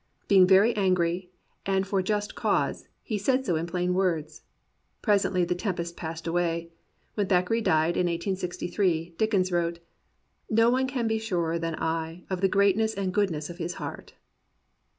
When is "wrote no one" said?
9.51-10.87